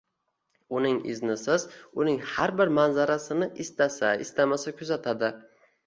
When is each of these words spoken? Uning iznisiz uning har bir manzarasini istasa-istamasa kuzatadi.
Uning 0.77 0.95
iznisiz 1.15 1.67
uning 2.05 2.19
har 2.31 2.55
bir 2.63 2.73
manzarasini 2.81 3.53
istasa-istamasa 3.69 4.79
kuzatadi. 4.83 5.37